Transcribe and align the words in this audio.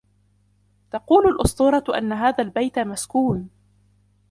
تقول 0.91 1.27
الاسطورة 1.27 1.83
أن 1.97 2.11
هذا 2.11 2.43
البيت 2.43 2.79
مسكون. 2.79 3.49